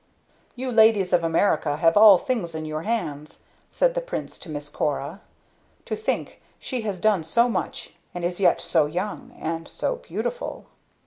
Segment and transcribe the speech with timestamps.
[0.55, 4.67] "Your ladies of America have all things in your hands," said the Prince to Miss
[4.67, 5.21] Cora.
[5.85, 9.97] "To think that she has done so much, and is yet so young and so
[9.97, 10.65] beautiful!"